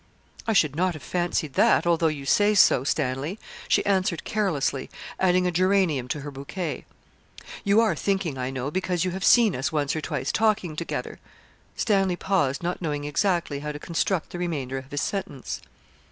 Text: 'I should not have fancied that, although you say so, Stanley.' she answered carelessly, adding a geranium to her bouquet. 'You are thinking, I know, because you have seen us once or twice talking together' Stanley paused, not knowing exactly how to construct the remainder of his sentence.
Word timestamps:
'I 0.47 0.53
should 0.53 0.75
not 0.75 0.95
have 0.95 1.03
fancied 1.03 1.53
that, 1.53 1.85
although 1.85 2.07
you 2.07 2.25
say 2.25 2.55
so, 2.55 2.83
Stanley.' 2.83 3.37
she 3.67 3.85
answered 3.85 4.23
carelessly, 4.23 4.89
adding 5.19 5.45
a 5.45 5.51
geranium 5.51 6.07
to 6.07 6.21
her 6.21 6.31
bouquet. 6.31 6.85
'You 7.63 7.81
are 7.81 7.93
thinking, 7.95 8.35
I 8.35 8.49
know, 8.49 8.71
because 8.71 9.05
you 9.05 9.11
have 9.11 9.23
seen 9.23 9.55
us 9.55 9.71
once 9.71 9.95
or 9.95 10.01
twice 10.01 10.31
talking 10.31 10.75
together' 10.75 11.19
Stanley 11.75 12.15
paused, 12.15 12.63
not 12.63 12.81
knowing 12.81 13.03
exactly 13.03 13.59
how 13.59 13.71
to 13.71 13.77
construct 13.77 14.31
the 14.31 14.39
remainder 14.39 14.79
of 14.79 14.89
his 14.89 15.01
sentence. 15.01 15.61